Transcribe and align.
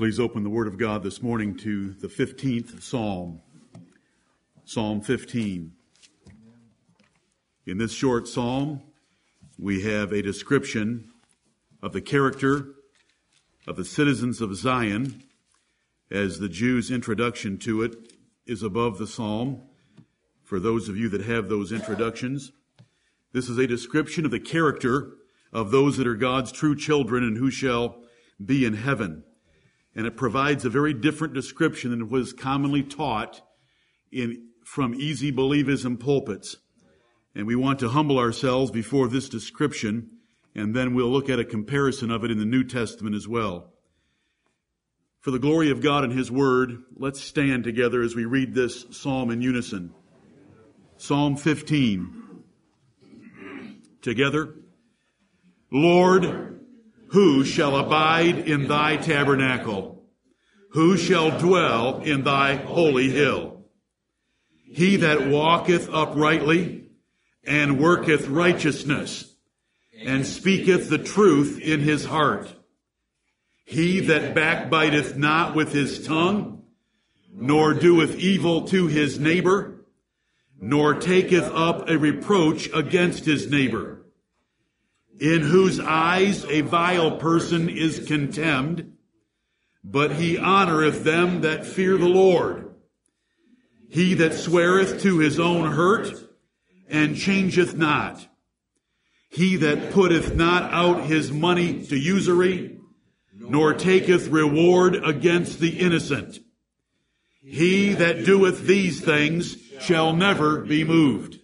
Please 0.00 0.18
open 0.18 0.44
the 0.44 0.48
Word 0.48 0.66
of 0.66 0.78
God 0.78 1.02
this 1.02 1.20
morning 1.20 1.54
to 1.58 1.92
the 1.92 2.08
15th 2.08 2.80
Psalm. 2.80 3.42
Psalm 4.64 5.02
15. 5.02 5.72
In 7.66 7.76
this 7.76 7.92
short 7.92 8.26
psalm, 8.26 8.80
we 9.58 9.82
have 9.82 10.10
a 10.10 10.22
description 10.22 11.10
of 11.82 11.92
the 11.92 12.00
character 12.00 12.76
of 13.66 13.76
the 13.76 13.84
citizens 13.84 14.40
of 14.40 14.56
Zion 14.56 15.22
as 16.10 16.38
the 16.38 16.48
Jews' 16.48 16.90
introduction 16.90 17.58
to 17.58 17.82
it 17.82 17.94
is 18.46 18.62
above 18.62 18.96
the 18.96 19.06
psalm. 19.06 19.60
For 20.42 20.58
those 20.58 20.88
of 20.88 20.96
you 20.96 21.10
that 21.10 21.26
have 21.26 21.50
those 21.50 21.72
introductions, 21.72 22.52
this 23.34 23.50
is 23.50 23.58
a 23.58 23.66
description 23.66 24.24
of 24.24 24.30
the 24.30 24.40
character 24.40 25.18
of 25.52 25.70
those 25.70 25.98
that 25.98 26.06
are 26.06 26.14
God's 26.14 26.52
true 26.52 26.74
children 26.74 27.22
and 27.22 27.36
who 27.36 27.50
shall 27.50 27.98
be 28.42 28.64
in 28.64 28.72
heaven 28.72 29.24
and 29.94 30.06
it 30.06 30.16
provides 30.16 30.64
a 30.64 30.70
very 30.70 30.94
different 30.94 31.34
description 31.34 31.90
than 31.90 32.08
was 32.08 32.32
commonly 32.32 32.82
taught 32.82 33.42
in, 34.12 34.48
from 34.64 34.94
easy 34.94 35.32
believism 35.32 35.98
pulpits. 35.98 36.56
And 37.34 37.46
we 37.46 37.56
want 37.56 37.78
to 37.80 37.88
humble 37.88 38.18
ourselves 38.18 38.70
before 38.70 39.08
this 39.08 39.28
description, 39.28 40.10
and 40.54 40.74
then 40.74 40.94
we'll 40.94 41.10
look 41.10 41.28
at 41.28 41.38
a 41.38 41.44
comparison 41.44 42.10
of 42.10 42.24
it 42.24 42.30
in 42.30 42.38
the 42.38 42.44
New 42.44 42.64
Testament 42.64 43.14
as 43.14 43.28
well. 43.28 43.72
For 45.20 45.30
the 45.30 45.38
glory 45.38 45.70
of 45.70 45.82
God 45.82 46.04
and 46.04 46.12
His 46.12 46.30
Word, 46.30 46.82
let's 46.96 47.20
stand 47.20 47.64
together 47.64 48.02
as 48.02 48.14
we 48.14 48.24
read 48.24 48.54
this 48.54 48.86
psalm 48.90 49.30
in 49.30 49.42
unison. 49.42 49.92
Psalm 50.96 51.36
15. 51.36 52.42
Together. 54.02 54.54
Lord, 55.70 56.59
who 57.10 57.44
shall 57.44 57.76
abide 57.76 58.38
in 58.48 58.68
thy 58.68 58.96
tabernacle? 58.96 60.04
Who 60.70 60.96
shall 60.96 61.36
dwell 61.38 62.02
in 62.02 62.22
thy 62.22 62.54
holy 62.54 63.10
hill? 63.10 63.64
He 64.64 64.96
that 64.96 65.26
walketh 65.26 65.88
uprightly 65.92 66.84
and 67.44 67.80
worketh 67.80 68.28
righteousness 68.28 69.34
and 70.00 70.24
speaketh 70.24 70.88
the 70.88 70.98
truth 70.98 71.60
in 71.60 71.80
his 71.80 72.04
heart. 72.04 72.54
He 73.64 74.00
that 74.00 74.34
backbiteth 74.34 75.16
not 75.16 75.56
with 75.56 75.72
his 75.72 76.06
tongue, 76.06 76.62
nor 77.34 77.74
doeth 77.74 78.16
evil 78.16 78.68
to 78.68 78.86
his 78.86 79.18
neighbor, 79.18 79.84
nor 80.60 80.94
taketh 80.94 81.50
up 81.52 81.88
a 81.88 81.98
reproach 81.98 82.68
against 82.72 83.24
his 83.24 83.50
neighbor 83.50 83.99
in 85.20 85.42
whose 85.42 85.78
eyes 85.78 86.46
a 86.46 86.62
vile 86.62 87.18
person 87.18 87.68
is 87.68 88.06
contemned, 88.06 88.96
but 89.84 90.12
he 90.12 90.36
honoreth 90.36 91.04
them 91.04 91.42
that 91.42 91.66
fear 91.66 91.98
the 91.98 92.08
Lord. 92.08 92.74
He 93.90 94.14
that 94.14 94.34
sweareth 94.34 95.02
to 95.02 95.18
his 95.18 95.38
own 95.38 95.72
hurt 95.72 96.14
and 96.88 97.16
changeth 97.16 97.76
not. 97.76 98.26
He 99.28 99.56
that 99.56 99.92
putteth 99.92 100.34
not 100.34 100.72
out 100.72 101.04
his 101.04 101.30
money 101.30 101.84
to 101.86 101.96
usury, 101.96 102.78
nor 103.36 103.74
taketh 103.74 104.28
reward 104.28 104.96
against 105.04 105.60
the 105.60 105.78
innocent. 105.78 106.38
He 107.42 107.92
that 107.94 108.24
doeth 108.24 108.66
these 108.66 109.00
things 109.00 109.56
shall 109.80 110.14
never 110.14 110.60
be 110.60 110.84
moved. 110.84 111.40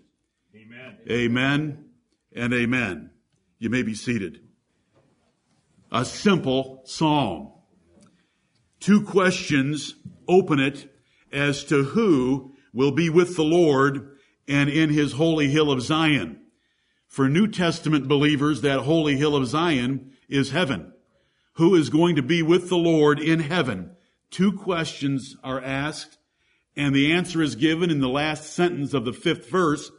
Amen. 0.54 0.98
Amen 1.10 1.84
and 2.34 2.54
amen. 2.54 3.06
You 3.59 3.71
may 3.71 3.83
be 3.83 3.95
seated. 3.95 4.41
A 5.91 6.05
simple 6.05 6.83
psalm. 6.85 7.53
Two 8.81 9.03
questions 9.03 9.95
open 10.29 10.59
it 10.59 10.93
as 11.33 11.65
to 11.65 11.84
who 11.84 12.55
will 12.73 12.93
be 12.93 13.09
with 13.09 13.37
the 13.37 13.45
Lord 13.45 14.17
and 14.47 14.69
in 14.69 14.91
his 14.91 15.12
holy 15.12 15.49
hill 15.49 15.71
of 15.71 15.83
Zion. 15.83 16.41
For 17.09 17.28
New 17.28 17.49
Testament 17.49 18.09
believers, 18.09 18.61
that 18.61 18.81
holy 18.81 19.16
hill 19.16 19.34
of 19.34 19.47
Zion 19.47 20.12
is 20.28 20.50
heaven. 20.50 20.93
Who 21.55 21.75
is 21.75 21.89
going 21.89 22.16
to 22.16 22.22
be 22.22 22.43
with 22.43 22.69
the 22.69 22.77
Lord 22.77 23.19
in 23.19 23.41
heaven? 23.41 23.97
Two 24.31 24.53
questions 24.53 25.37
are 25.43 25.61
asked, 25.62 26.19
and 26.77 26.95
the 26.95 27.12
answer 27.12 27.41
is 27.41 27.55
given 27.55 27.91
in 27.91 28.00
the 28.00 28.09
last 28.09 28.53
sentence 28.53 28.93
of 28.93 29.06
the 29.06 29.12
fifth 29.15 29.49
verse 29.49 29.91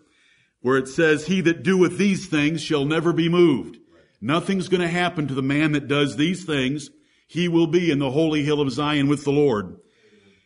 where 0.61 0.77
it 0.77 0.87
says, 0.87 1.27
He 1.27 1.41
that 1.41 1.63
doeth 1.63 1.97
these 1.97 2.27
things 2.27 2.61
shall 2.61 2.85
never 2.85 3.13
be 3.13 3.29
moved. 3.29 3.77
Nothing's 4.19 4.67
going 4.67 4.81
to 4.81 4.87
happen 4.87 5.27
to 5.27 5.33
the 5.33 5.41
man 5.41 5.73
that 5.73 5.87
does 5.87 6.15
these 6.15 6.43
things. 6.43 6.89
He 7.27 7.47
will 7.47 7.67
be 7.67 7.91
in 7.91 7.99
the 7.99 8.11
holy 8.11 8.43
hill 8.43 8.61
of 8.61 8.71
Zion 8.71 9.07
with 9.07 9.23
the 9.23 9.31
Lord. 9.31 9.77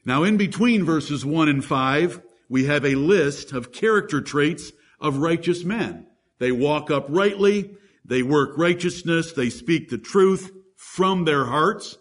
Now, 0.04 0.24
in 0.24 0.38
between 0.38 0.84
verses 0.84 1.26
1 1.26 1.48
and 1.48 1.64
5, 1.64 2.22
we 2.50 2.66
have 2.66 2.84
a 2.84 2.96
list 2.96 3.54
of 3.54 3.72
character 3.72 4.20
traits 4.20 4.72
of 5.00 5.18
righteous 5.18 5.64
men. 5.64 6.08
They 6.40 6.52
walk 6.52 6.90
uprightly, 6.90 7.76
they 8.04 8.24
work 8.24 8.58
righteousness, 8.58 9.32
they 9.32 9.50
speak 9.50 9.90
the 9.90 9.98
truth 9.98 10.52
from 10.76 11.26
their 11.26 11.46
hearts. 11.46 11.98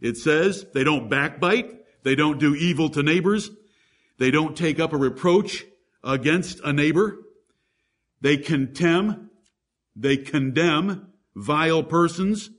It 0.00 0.18
says 0.18 0.66
they 0.72 0.84
don't 0.84 1.08
backbite, 1.08 1.74
they 2.02 2.14
don't 2.14 2.38
do 2.38 2.54
evil 2.54 2.90
to 2.90 3.02
neighbors, 3.02 3.50
they 4.18 4.30
don't 4.30 4.56
take 4.56 4.78
up 4.78 4.92
a 4.92 4.98
reproach 4.98 5.64
against 6.02 6.60
a 6.60 6.72
neighbor. 6.72 7.18
They 8.20 8.36
contemn, 8.36 9.30
they 9.96 10.16
condemn 10.16 11.12
vile 11.34 11.82
persons. 11.82 12.50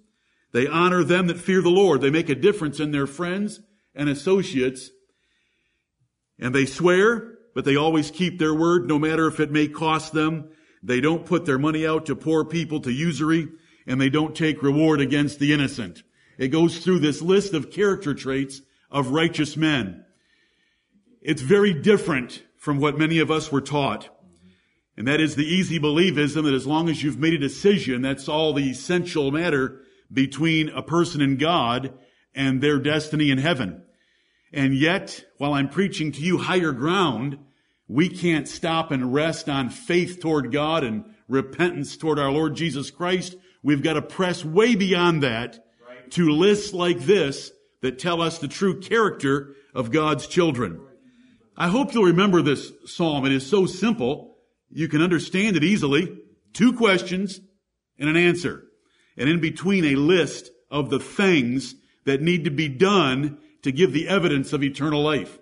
They 0.53 0.67
honor 0.67 1.03
them 1.03 1.27
that 1.27 1.39
fear 1.39 1.61
the 1.61 1.69
Lord. 1.69 2.01
They 2.01 2.09
make 2.09 2.29
a 2.29 2.35
difference 2.35 2.79
in 2.79 2.91
their 2.91 3.07
friends 3.07 3.61
and 3.95 4.09
associates. 4.09 4.89
And 6.39 6.53
they 6.53 6.65
swear, 6.65 7.35
but 7.53 7.65
they 7.65 7.75
always 7.75 8.11
keep 8.11 8.39
their 8.39 8.53
word, 8.53 8.87
no 8.87 8.99
matter 8.99 9.27
if 9.27 9.39
it 9.39 9.51
may 9.51 9.67
cost 9.67 10.13
them. 10.13 10.49
They 10.83 10.99
don't 10.99 11.25
put 11.25 11.45
their 11.45 11.59
money 11.59 11.85
out 11.85 12.05
to 12.07 12.15
poor 12.15 12.43
people 12.43 12.81
to 12.81 12.91
usury, 12.91 13.47
and 13.85 14.01
they 14.01 14.09
don't 14.09 14.35
take 14.35 14.63
reward 14.63 14.99
against 14.99 15.39
the 15.39 15.53
innocent. 15.53 16.03
It 16.37 16.49
goes 16.49 16.79
through 16.79 16.99
this 16.99 17.21
list 17.21 17.53
of 17.53 17.71
character 17.71 18.13
traits 18.13 18.61
of 18.89 19.11
righteous 19.11 19.55
men. 19.55 20.03
It's 21.21 21.41
very 21.41 21.73
different 21.73 22.41
from 22.61 22.77
what 22.77 22.95
many 22.95 23.17
of 23.17 23.31
us 23.31 23.51
were 23.51 23.59
taught. 23.59 24.07
And 24.95 25.07
that 25.07 25.19
is 25.19 25.35
the 25.35 25.47
easy 25.47 25.79
believism 25.79 26.43
that 26.43 26.53
as 26.53 26.67
long 26.67 26.89
as 26.89 27.01
you've 27.01 27.17
made 27.17 27.33
a 27.33 27.39
decision, 27.39 28.03
that's 28.03 28.29
all 28.29 28.53
the 28.53 28.69
essential 28.69 29.31
matter 29.31 29.81
between 30.13 30.69
a 30.69 30.83
person 30.83 31.21
and 31.21 31.39
God 31.39 31.91
and 32.35 32.61
their 32.61 32.77
destiny 32.77 33.31
in 33.31 33.39
heaven. 33.39 33.81
And 34.53 34.75
yet, 34.75 35.25
while 35.39 35.55
I'm 35.55 35.69
preaching 35.69 36.11
to 36.11 36.21
you 36.21 36.37
higher 36.37 36.71
ground, 36.71 37.39
we 37.87 38.09
can't 38.09 38.47
stop 38.47 38.91
and 38.91 39.11
rest 39.11 39.49
on 39.49 39.71
faith 39.71 40.19
toward 40.19 40.51
God 40.51 40.83
and 40.83 41.05
repentance 41.27 41.97
toward 41.97 42.19
our 42.19 42.31
Lord 42.31 42.53
Jesus 42.53 42.91
Christ. 42.91 43.35
We've 43.63 43.81
got 43.81 43.93
to 43.93 44.03
press 44.03 44.45
way 44.45 44.75
beyond 44.75 45.23
that 45.23 45.65
to 46.11 46.29
lists 46.29 46.73
like 46.73 46.99
this 46.99 47.51
that 47.81 47.97
tell 47.97 48.21
us 48.21 48.37
the 48.37 48.47
true 48.47 48.79
character 48.81 49.55
of 49.73 49.89
God's 49.89 50.27
children. 50.27 50.79
I 51.57 51.67
hope 51.67 51.93
you'll 51.93 52.05
remember 52.05 52.41
this 52.41 52.71
psalm. 52.85 53.25
It 53.25 53.31
is 53.31 53.45
so 53.45 53.65
simple. 53.65 54.37
You 54.69 54.87
can 54.87 55.01
understand 55.01 55.57
it 55.57 55.63
easily. 55.63 56.17
Two 56.53 56.73
questions 56.73 57.39
and 57.99 58.09
an 58.09 58.17
answer. 58.17 58.63
And 59.17 59.29
in 59.29 59.39
between 59.39 59.85
a 59.85 59.95
list 59.95 60.49
of 60.69 60.89
the 60.89 60.99
things 60.99 61.75
that 62.05 62.21
need 62.21 62.45
to 62.45 62.51
be 62.51 62.67
done 62.67 63.37
to 63.63 63.71
give 63.71 63.93
the 63.93 64.07
evidence 64.07 64.53
of 64.53 64.63
eternal 64.63 65.03
life. 65.03 65.39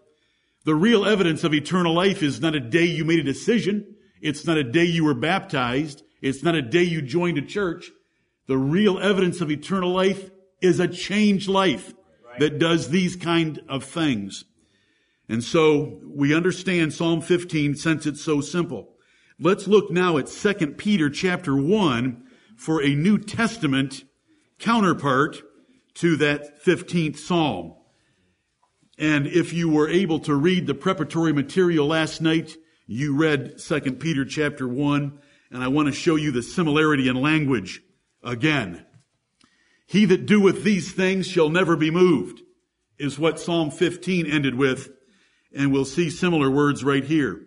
The 0.65 0.75
real 0.75 1.05
evidence 1.05 1.43
of 1.43 1.53
eternal 1.53 1.93
life 1.93 2.21
is 2.21 2.41
not 2.41 2.55
a 2.55 2.59
day 2.59 2.83
you 2.83 3.05
made 3.05 3.19
a 3.19 3.23
decision. 3.23 3.95
It's 4.21 4.45
not 4.45 4.57
a 4.57 4.63
day 4.63 4.83
you 4.83 5.05
were 5.05 5.13
baptized. 5.13 6.03
It's 6.21 6.43
not 6.43 6.55
a 6.55 6.61
day 6.61 6.83
you 6.83 7.01
joined 7.01 7.37
a 7.37 7.41
church. 7.41 7.91
The 8.47 8.57
real 8.57 8.99
evidence 8.99 9.41
of 9.41 9.51
eternal 9.51 9.91
life 9.91 10.29
is 10.61 10.79
a 10.79 10.87
changed 10.87 11.47
life 11.47 11.93
that 12.39 12.59
does 12.59 12.89
these 12.89 13.15
kind 13.15 13.61
of 13.69 13.83
things. 13.83 14.43
And 15.29 15.43
so 15.43 16.01
we 16.03 16.33
understand 16.33 16.91
Psalm 16.91 17.21
15 17.21 17.75
since 17.75 18.07
it's 18.07 18.21
so 18.21 18.41
simple. 18.41 18.95
Let's 19.39 19.67
look 19.67 19.91
now 19.91 20.17
at 20.17 20.27
2 20.27 20.53
Peter 20.73 21.09
chapter 21.09 21.55
1 21.55 22.23
for 22.57 22.83
a 22.83 22.95
New 22.95 23.19
Testament 23.19 24.03
counterpart 24.57 25.41
to 25.93 26.17
that 26.17 26.65
15th 26.65 27.17
Psalm. 27.17 27.75
And 28.97 29.27
if 29.27 29.53
you 29.53 29.69
were 29.69 29.87
able 29.87 30.19
to 30.21 30.35
read 30.35 30.65
the 30.65 30.73
preparatory 30.73 31.31
material 31.31 31.87
last 31.87 32.21
night, 32.21 32.57
you 32.87 33.15
read 33.15 33.59
2 33.59 33.79
Peter 33.93 34.25
chapter 34.25 34.67
1, 34.67 35.19
and 35.51 35.63
I 35.63 35.67
want 35.67 35.87
to 35.87 35.93
show 35.93 36.15
you 36.15 36.31
the 36.31 36.43
similarity 36.43 37.07
in 37.07 37.15
language 37.15 37.81
again. 38.23 38.85
He 39.85 40.05
that 40.05 40.25
doeth 40.25 40.63
these 40.63 40.91
things 40.91 41.27
shall 41.27 41.49
never 41.49 41.75
be 41.75 41.91
moved, 41.91 42.41
is 42.97 43.19
what 43.19 43.39
Psalm 43.39 43.71
15 43.71 44.25
ended 44.25 44.55
with 44.55 44.89
and 45.53 45.71
we'll 45.71 45.85
see 45.85 46.09
similar 46.09 46.49
words 46.49 46.83
right 46.83 47.03
here. 47.03 47.41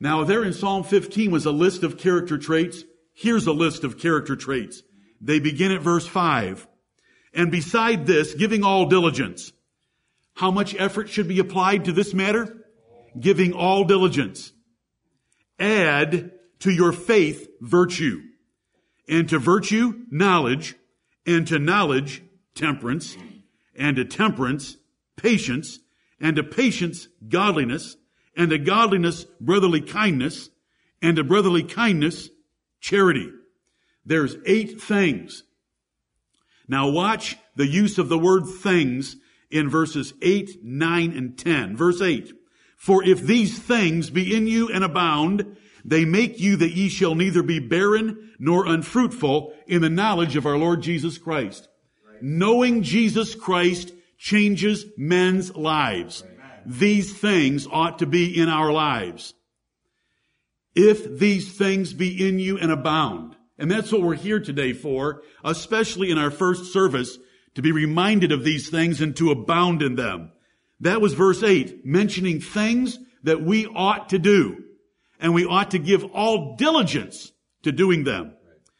Now, 0.00 0.24
there 0.24 0.42
in 0.42 0.52
Psalm 0.52 0.82
15 0.82 1.30
was 1.30 1.46
a 1.46 1.52
list 1.52 1.84
of 1.84 1.96
character 1.96 2.36
traits. 2.36 2.84
Here's 3.14 3.46
a 3.46 3.52
list 3.52 3.84
of 3.84 3.98
character 3.98 4.34
traits. 4.34 4.82
They 5.20 5.38
begin 5.38 5.70
at 5.70 5.80
verse 5.80 6.06
5. 6.06 6.66
And 7.34 7.50
beside 7.50 8.06
this, 8.06 8.34
giving 8.34 8.64
all 8.64 8.86
diligence. 8.86 9.52
How 10.34 10.50
much 10.50 10.74
effort 10.74 11.08
should 11.08 11.28
be 11.28 11.38
applied 11.38 11.84
to 11.84 11.92
this 11.92 12.12
matter? 12.12 12.66
Giving 13.18 13.52
all 13.52 13.84
diligence. 13.84 14.52
Add 15.58 16.32
to 16.60 16.70
your 16.70 16.92
faith 16.92 17.48
virtue. 17.60 18.22
And 19.08 19.28
to 19.28 19.38
virtue, 19.38 20.04
knowledge. 20.10 20.74
And 21.26 21.46
to 21.48 21.58
knowledge, 21.58 22.22
temperance. 22.54 23.16
And 23.76 23.96
to 23.96 24.04
temperance, 24.04 24.76
patience. 25.16 25.78
And 26.22 26.36
to 26.36 26.42
patience, 26.42 27.08
godliness. 27.28 27.96
And 28.34 28.48
to 28.48 28.58
godliness, 28.58 29.24
brotherly 29.40 29.82
kindness. 29.82 30.48
And 31.02 31.16
to 31.16 31.24
brotherly 31.24 31.64
kindness, 31.64 32.30
charity. 32.80 33.30
There's 34.06 34.36
eight 34.46 34.80
things. 34.80 35.42
Now 36.66 36.88
watch 36.88 37.36
the 37.56 37.66
use 37.66 37.98
of 37.98 38.08
the 38.08 38.18
word 38.18 38.44
things 38.46 39.16
in 39.50 39.68
verses 39.68 40.14
8, 40.22 40.64
9, 40.64 41.12
and 41.12 41.38
10. 41.38 41.76
Verse 41.76 42.00
8. 42.00 42.32
For 42.76 43.04
if 43.04 43.20
these 43.20 43.58
things 43.58 44.10
be 44.10 44.34
in 44.34 44.46
you 44.46 44.68
and 44.68 44.82
abound, 44.82 45.56
they 45.84 46.04
make 46.04 46.40
you 46.40 46.56
that 46.56 46.72
ye 46.72 46.88
shall 46.88 47.14
neither 47.14 47.42
be 47.42 47.58
barren 47.58 48.32
nor 48.38 48.66
unfruitful 48.66 49.52
in 49.66 49.82
the 49.82 49.90
knowledge 49.90 50.36
of 50.36 50.46
our 50.46 50.56
Lord 50.56 50.82
Jesus 50.82 51.18
Christ. 51.18 51.68
Right. 52.08 52.22
Knowing 52.22 52.82
Jesus 52.82 53.34
Christ 53.34 53.92
changes 54.22 54.86
men's 54.96 55.54
lives. 55.56 56.22
Right. 56.22 56.60
These 56.64 57.12
things 57.18 57.66
ought 57.66 57.98
to 57.98 58.06
be 58.06 58.40
in 58.40 58.48
our 58.48 58.70
lives. 58.70 59.34
If 60.76 61.18
these 61.18 61.58
things 61.58 61.92
be 61.92 62.28
in 62.28 62.38
you 62.38 62.56
and 62.56 62.70
abound. 62.70 63.34
And 63.58 63.68
that's 63.68 63.90
what 63.90 64.02
we're 64.02 64.14
here 64.14 64.38
today 64.38 64.74
for, 64.74 65.22
especially 65.44 66.12
in 66.12 66.18
our 66.18 66.30
first 66.30 66.72
service, 66.72 67.18
to 67.56 67.62
be 67.62 67.72
reminded 67.72 68.30
of 68.30 68.44
these 68.44 68.70
things 68.70 69.00
and 69.00 69.16
to 69.16 69.32
abound 69.32 69.82
in 69.82 69.96
them. 69.96 70.30
That 70.78 71.00
was 71.00 71.14
verse 71.14 71.42
8, 71.42 71.84
mentioning 71.84 72.40
things 72.40 73.00
that 73.24 73.42
we 73.42 73.66
ought 73.66 74.10
to 74.10 74.20
do. 74.20 74.62
And 75.18 75.34
we 75.34 75.46
ought 75.46 75.72
to 75.72 75.78
give 75.80 76.04
all 76.04 76.54
diligence 76.54 77.32
to 77.64 77.72
doing 77.72 78.04
them. 78.04 78.34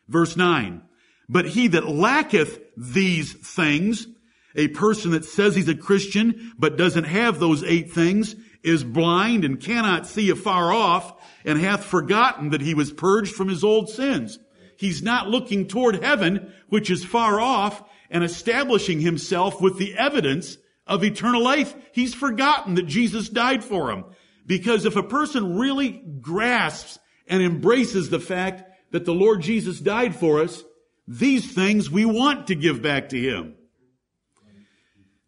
Verse 0.08 0.36
9, 0.36 0.82
but 1.28 1.46
he 1.46 1.68
that 1.68 1.88
lacketh 1.88 2.60
these 2.76 3.32
things, 3.32 4.06
a 4.54 4.68
person 4.68 5.12
that 5.12 5.24
says 5.24 5.54
he's 5.54 5.68
a 5.68 5.74
Christian 5.74 6.52
but 6.58 6.76
doesn't 6.76 7.04
have 7.04 7.38
those 7.38 7.64
eight 7.64 7.92
things, 7.92 8.36
is 8.62 8.84
blind 8.84 9.44
and 9.44 9.60
cannot 9.60 10.06
see 10.06 10.30
afar 10.30 10.72
off, 10.72 11.20
and 11.44 11.58
hath 11.58 11.84
forgotten 11.84 12.50
that 12.50 12.60
he 12.60 12.74
was 12.74 12.92
purged 12.92 13.34
from 13.34 13.48
his 13.48 13.64
old 13.64 13.88
sins. 13.90 14.38
He's 14.76 15.02
not 15.02 15.28
looking 15.28 15.66
toward 15.66 16.02
heaven, 16.02 16.52
which 16.68 16.90
is 16.90 17.04
far 17.04 17.40
off, 17.40 17.82
and 18.10 18.22
establishing 18.22 19.00
himself 19.00 19.60
with 19.60 19.78
the 19.78 19.96
evidence 19.96 20.58
of 20.86 21.04
eternal 21.04 21.42
life. 21.42 21.74
He's 21.92 22.14
forgotten 22.14 22.74
that 22.74 22.86
Jesus 22.86 23.28
died 23.28 23.64
for 23.64 23.90
him. 23.90 24.04
Because 24.46 24.84
if 24.84 24.96
a 24.96 25.02
person 25.02 25.56
really 25.56 26.02
grasps 26.20 26.98
and 27.26 27.42
embraces 27.42 28.10
the 28.10 28.20
fact 28.20 28.64
that 28.90 29.04
the 29.04 29.14
Lord 29.14 29.40
Jesus 29.40 29.78
died 29.80 30.14
for 30.14 30.40
us, 30.40 30.62
these 31.06 31.52
things 31.52 31.90
we 31.90 32.04
want 32.04 32.48
to 32.48 32.54
give 32.54 32.82
back 32.82 33.10
to 33.10 33.18
him. 33.18 33.54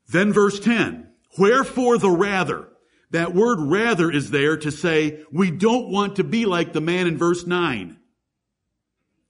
Then 0.08 0.32
verse 0.32 0.60
10, 0.60 1.08
wherefore 1.38 1.98
the 1.98 2.10
rather? 2.10 2.68
That 3.10 3.34
word 3.34 3.58
rather 3.60 4.10
is 4.10 4.30
there 4.30 4.56
to 4.56 4.70
say 4.72 5.24
we 5.30 5.50
don't 5.50 5.88
want 5.90 6.16
to 6.16 6.24
be 6.24 6.46
like 6.46 6.72
the 6.72 6.80
man 6.80 7.06
in 7.06 7.16
verse 7.16 7.46
9. 7.46 7.96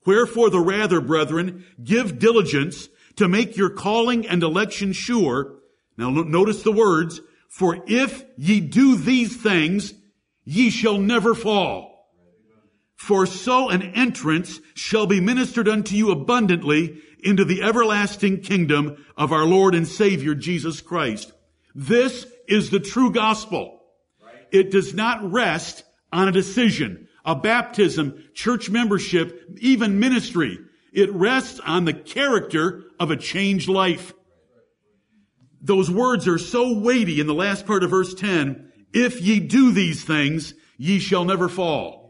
Wherefore 0.07 0.51
the 0.51 0.61
rather, 0.61 1.01
brethren, 1.01 1.65
give 1.83 2.19
diligence 2.19 2.89
to 3.17 3.29
make 3.29 3.57
your 3.57 3.71
calling 3.71 4.27
and 4.27 4.43
election 4.43 4.93
sure. 4.93 5.57
Now 5.97 6.11
notice 6.11 6.63
the 6.63 6.73
words, 6.73 7.21
for 7.49 7.83
if 7.87 8.25
ye 8.37 8.61
do 8.61 8.97
these 8.97 9.37
things, 9.37 9.95
ye 10.45 10.71
shall 10.71 10.99
never 10.99 11.35
fall. 11.35 12.11
For 12.97 13.27
so 13.27 13.69
an 13.69 13.83
entrance 13.83 14.61
shall 14.75 15.07
be 15.07 15.21
ministered 15.21 15.69
unto 15.69 15.95
you 15.95 16.11
abundantly 16.11 17.03
into 17.25 17.45
the 17.45 17.63
everlasting 17.63 18.41
kingdom 18.41 19.05
of 19.17 19.33
our 19.33 19.45
Lord 19.45 19.75
and 19.75 19.87
Savior 19.87 20.35
Jesus 20.35 20.81
Christ. 20.81 21.33
This 21.75 22.27
is 22.47 22.71
the 22.71 22.81
true 22.81 23.11
gospel. 23.11 23.81
It 24.53 24.71
does 24.71 24.95
not 24.95 25.33
rest 25.33 25.85
on 26.13 26.29
a 26.29 26.33
decision 26.33 27.09
a 27.25 27.35
baptism, 27.35 28.23
church 28.35 28.69
membership, 28.69 29.57
even 29.59 29.99
ministry. 29.99 30.59
It 30.93 31.13
rests 31.13 31.59
on 31.61 31.85
the 31.85 31.95
character 31.95 32.85
of 33.01 33.11
a 33.11 33.17
changed 33.17 33.69
life. 33.69 34.13
Those 35.61 35.91
words 35.91 36.29
are 36.29 36.39
so 36.39 36.79
weighty 36.79 37.21
in 37.21 37.27
the 37.27 37.35
last 37.35 37.67
part 37.67 37.83
of 37.83 37.91
verse 37.91 38.15
10. 38.15 38.71
If 38.93 39.23
ye 39.23 39.41
do 39.41 39.73
these 39.73 40.05
things, 40.05 40.53
ye 40.77 40.99
shall 40.99 41.25
never 41.25 41.49
fall. 41.49 42.04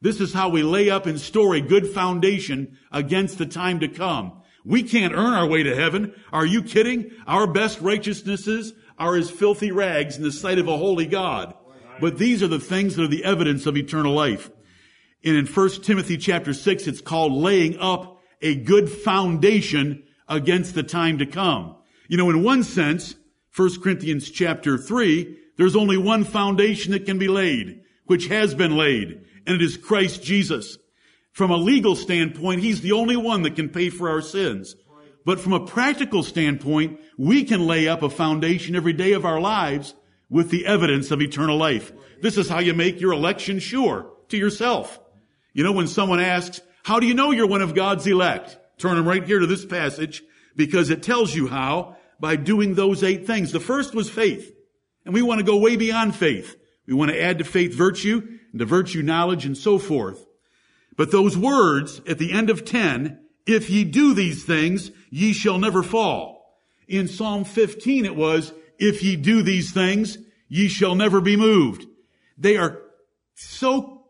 This 0.00 0.20
is 0.20 0.32
how 0.32 0.48
we 0.48 0.62
lay 0.62 0.90
up 0.90 1.06
and 1.06 1.20
store 1.20 1.54
a 1.54 1.60
good 1.60 1.86
foundation 1.86 2.78
against 2.92 3.38
the 3.38 3.46
time 3.46 3.80
to 3.80 3.88
come. 3.88 4.42
We 4.64 4.82
can't 4.82 5.14
earn 5.14 5.32
our 5.32 5.46
way 5.46 5.62
to 5.62 5.74
heaven. 5.74 6.14
Are 6.32 6.46
you 6.46 6.62
kidding? 6.62 7.10
Our 7.26 7.46
best 7.46 7.80
righteousnesses 7.80 8.74
are 8.98 9.16
as 9.16 9.30
filthy 9.30 9.72
rags 9.72 10.16
in 10.16 10.22
the 10.22 10.32
sight 10.32 10.58
of 10.58 10.68
a 10.68 10.76
holy 10.76 11.06
God. 11.06 11.54
But 12.00 12.18
these 12.18 12.42
are 12.42 12.48
the 12.48 12.60
things 12.60 12.96
that 12.96 13.04
are 13.04 13.08
the 13.08 13.24
evidence 13.24 13.66
of 13.66 13.76
eternal 13.76 14.12
life. 14.12 14.50
And 15.24 15.36
in 15.36 15.46
1 15.46 15.70
Timothy 15.82 16.16
chapter 16.16 16.54
6, 16.54 16.86
it's 16.86 17.00
called 17.00 17.32
laying 17.32 17.78
up 17.78 18.20
a 18.40 18.54
good 18.54 18.88
foundation 18.88 20.04
against 20.28 20.74
the 20.74 20.82
time 20.82 21.18
to 21.18 21.26
come. 21.26 21.76
You 22.08 22.16
know, 22.16 22.30
in 22.30 22.44
one 22.44 22.62
sense, 22.62 23.16
1 23.56 23.80
Corinthians 23.82 24.30
chapter 24.30 24.78
3, 24.78 25.36
there's 25.56 25.74
only 25.74 25.96
one 25.96 26.24
foundation 26.24 26.92
that 26.92 27.04
can 27.04 27.18
be 27.18 27.26
laid, 27.26 27.82
which 28.06 28.28
has 28.28 28.54
been 28.54 28.76
laid, 28.76 29.24
and 29.48 29.56
it 29.56 29.64
is 29.64 29.78
Christ 29.78 30.22
Jesus. 30.22 30.76
From 31.32 31.50
a 31.50 31.56
legal 31.56 31.96
standpoint, 31.96 32.60
He's 32.60 32.82
the 32.82 32.92
only 32.92 33.16
one 33.16 33.42
that 33.42 33.56
can 33.56 33.70
pay 33.70 33.88
for 33.88 34.10
our 34.10 34.20
sins. 34.20 34.76
But 35.24 35.40
from 35.40 35.54
a 35.54 35.66
practical 35.66 36.22
standpoint, 36.22 37.00
we 37.16 37.44
can 37.44 37.66
lay 37.66 37.88
up 37.88 38.02
a 38.02 38.10
foundation 38.10 38.76
every 38.76 38.92
day 38.92 39.12
of 39.12 39.24
our 39.24 39.40
lives 39.40 39.94
with 40.28 40.50
the 40.50 40.66
evidence 40.66 41.10
of 41.10 41.22
eternal 41.22 41.56
life. 41.56 41.92
This 42.20 42.36
is 42.36 42.48
how 42.48 42.60
you 42.60 42.74
make 42.74 43.00
your 43.00 43.12
election 43.14 43.58
sure 43.58 44.10
to 44.28 44.36
yourself. 44.36 45.00
You 45.54 45.64
know, 45.64 45.72
when 45.72 45.88
someone 45.88 46.20
asks, 46.20 46.60
how 46.82 47.00
do 47.00 47.06
you 47.06 47.14
know 47.14 47.30
you're 47.30 47.46
one 47.46 47.62
of 47.62 47.74
God's 47.74 48.06
elect? 48.06 48.58
Turn 48.78 48.96
them 48.96 49.08
right 49.08 49.24
here 49.24 49.38
to 49.38 49.46
this 49.46 49.64
passage 49.64 50.22
because 50.56 50.90
it 50.90 51.02
tells 51.02 51.34
you 51.34 51.48
how 51.48 51.96
by 52.20 52.36
doing 52.36 52.74
those 52.74 53.02
eight 53.02 53.26
things. 53.26 53.52
The 53.52 53.60
first 53.60 53.94
was 53.94 54.10
faith. 54.10 54.54
And 55.06 55.14
we 55.14 55.22
want 55.22 55.38
to 55.38 55.44
go 55.44 55.56
way 55.56 55.76
beyond 55.76 56.14
faith. 56.14 56.56
We 56.86 56.94
want 56.94 57.10
to 57.10 57.20
add 57.20 57.38
to 57.38 57.44
faith 57.44 57.72
virtue 57.74 58.38
and 58.58 58.66
to 58.66 58.66
virtue 58.66 59.02
knowledge 59.02 59.46
and 59.46 59.56
so 59.56 59.78
forth. 59.78 60.26
But 60.96 61.12
those 61.12 61.38
words 61.38 62.00
at 62.08 62.18
the 62.18 62.32
end 62.32 62.50
of 62.50 62.64
10, 62.64 63.20
if 63.46 63.70
ye 63.70 63.84
do 63.84 64.14
these 64.14 64.44
things, 64.44 64.90
ye 65.10 65.32
shall 65.32 65.58
never 65.58 65.80
fall. 65.80 66.58
In 66.88 67.06
Psalm 67.06 67.44
15 67.44 68.04
it 68.04 68.16
was, 68.16 68.52
if 68.76 69.00
ye 69.00 69.14
do 69.14 69.42
these 69.42 69.70
things, 69.70 70.18
ye 70.48 70.66
shall 70.66 70.96
never 70.96 71.20
be 71.20 71.36
moved. 71.36 71.86
They 72.36 72.56
are 72.56 72.82
so 73.36 74.06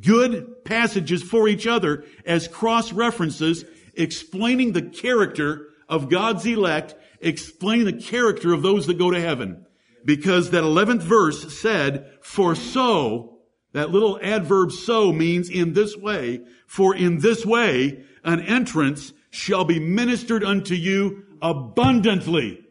good 0.00 0.64
passages 0.64 1.22
for 1.22 1.46
each 1.46 1.68
other 1.68 2.04
as 2.24 2.48
cross 2.48 2.92
references 2.92 3.64
explaining 3.94 4.72
the 4.72 4.82
character 4.82 5.68
of 5.88 6.10
God's 6.10 6.44
elect, 6.44 6.96
explaining 7.20 7.84
the 7.84 8.02
character 8.02 8.52
of 8.52 8.62
those 8.62 8.88
that 8.88 8.98
go 8.98 9.12
to 9.12 9.20
heaven. 9.20 9.64
Because 10.04 10.50
that 10.50 10.64
11th 10.64 11.02
verse 11.02 11.56
said, 11.56 12.10
for 12.20 12.56
so, 12.56 13.35
that 13.76 13.90
little 13.90 14.18
adverb 14.22 14.72
so 14.72 15.12
means 15.12 15.50
in 15.50 15.74
this 15.74 15.94
way, 15.94 16.40
for 16.66 16.96
in 16.96 17.18
this 17.18 17.44
way 17.44 18.02
an 18.24 18.40
entrance 18.40 19.12
shall 19.28 19.66
be 19.66 19.78
ministered 19.78 20.42
unto 20.42 20.72
you 20.72 21.22
abundantly. 21.42 22.64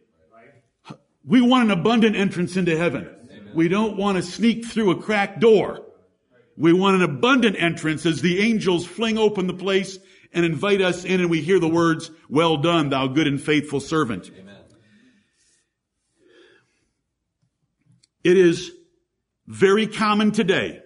We 1.23 1.41
want 1.41 1.65
an 1.65 1.69
abundant 1.77 2.15
entrance 2.15 2.57
into 2.57 2.75
heaven. 2.75 3.07
We 3.53 3.67
don't 3.67 3.97
want 3.97 4.17
to 4.17 4.23
sneak 4.23 4.65
through 4.65 4.89
a 4.89 4.99
cracked 4.99 5.39
door. 5.39 5.83
We 6.57 6.73
want 6.73 6.95
an 6.95 7.03
abundant 7.03 7.55
entrance 7.59 8.07
as 8.07 8.23
the 8.23 8.39
angels 8.39 8.87
fling 8.87 9.19
open 9.19 9.45
the 9.45 9.53
place 9.53 9.99
and 10.33 10.43
invite 10.43 10.81
us 10.81 11.05
in 11.05 11.21
and 11.21 11.29
we 11.29 11.39
hear 11.39 11.59
the 11.59 11.67
words, 11.67 12.09
well 12.29 12.57
done, 12.57 12.89
thou 12.89 13.05
good 13.05 13.27
and 13.27 13.39
faithful 13.39 13.79
servant. 13.79 14.31
Amen. 14.35 14.55
It 18.23 18.37
is 18.37 18.71
very 19.45 19.85
common 19.85 20.31
today 20.31 20.81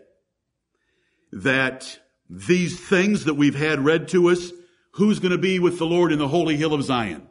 that 1.32 2.00
these 2.30 2.80
things 2.80 3.26
that 3.26 3.36
we've 3.36 3.56
had 3.56 3.84
read 3.84 4.08
to 4.10 4.30
us, 4.30 4.52
who's 4.92 5.20
going 5.20 5.32
to 5.32 5.38
be 5.38 5.60
with 5.60 5.78
the 5.78 5.86
Lord 5.86 6.12
in 6.12 6.20
the 6.20 6.28
holy 6.28 6.58
hill 6.58 6.74
of 6.74 6.84
Zion? 6.84 7.28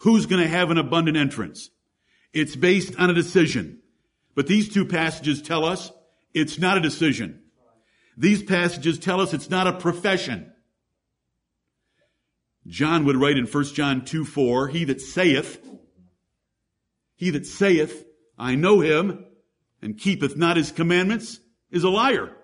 Who's 0.00 0.26
going 0.26 0.42
to 0.42 0.48
have 0.48 0.70
an 0.70 0.78
abundant 0.78 1.16
entrance? 1.16 1.70
It's 2.32 2.56
based 2.56 2.94
on 2.98 3.10
a 3.10 3.14
decision. 3.14 3.80
But 4.34 4.46
these 4.46 4.68
two 4.68 4.84
passages 4.84 5.40
tell 5.40 5.64
us 5.64 5.90
it's 6.34 6.58
not 6.58 6.76
a 6.76 6.80
decision. 6.80 7.42
These 8.16 8.42
passages 8.42 8.98
tell 8.98 9.20
us 9.20 9.32
it's 9.32 9.50
not 9.50 9.66
a 9.66 9.72
profession. 9.72 10.52
John 12.66 13.04
would 13.04 13.16
write 13.16 13.38
in 13.38 13.46
1 13.46 13.64
John 13.74 14.04
2 14.04 14.24
4, 14.24 14.68
He 14.68 14.84
that 14.84 15.00
saith, 15.00 15.64
He 17.14 17.30
that 17.30 17.46
saith, 17.46 18.04
I 18.38 18.54
know 18.54 18.80
him, 18.80 19.24
and 19.80 19.98
keepeth 19.98 20.36
not 20.36 20.56
his 20.56 20.72
commandments, 20.72 21.40
is 21.70 21.84
a 21.84 21.88
liar. 21.88 22.36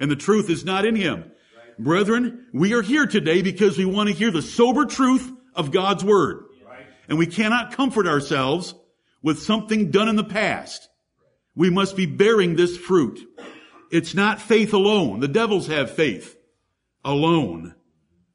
And 0.00 0.10
the 0.10 0.16
truth 0.16 0.50
is 0.50 0.64
not 0.64 0.84
in 0.84 0.96
him. 0.96 1.20
Right. 1.20 1.78
Brethren, 1.78 2.46
we 2.52 2.72
are 2.72 2.82
here 2.82 3.06
today 3.06 3.42
because 3.42 3.78
we 3.78 3.84
want 3.84 4.08
to 4.08 4.14
hear 4.14 4.32
the 4.32 4.42
sober 4.42 4.86
truth 4.86 5.30
of 5.54 5.70
God's 5.70 6.02
word. 6.02 6.44
Right. 6.66 6.86
And 7.08 7.18
we 7.18 7.26
cannot 7.26 7.72
comfort 7.72 8.08
ourselves 8.08 8.74
with 9.22 9.40
something 9.40 9.92
done 9.92 10.08
in 10.08 10.16
the 10.16 10.24
past. 10.24 10.88
We 11.54 11.70
must 11.70 11.96
be 11.96 12.06
bearing 12.06 12.56
this 12.56 12.76
fruit. 12.76 13.20
It's 13.92 14.14
not 14.14 14.40
faith 14.40 14.72
alone. 14.72 15.20
The 15.20 15.28
devils 15.28 15.68
have 15.68 15.92
faith 15.92 16.36
alone 17.04 17.74